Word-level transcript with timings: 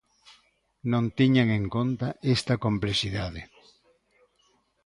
Non 0.91 1.05
tiñan 1.17 1.47
en 1.59 1.65
conta 1.75 2.07
esta 2.35 2.59
complexidade. 2.65 3.41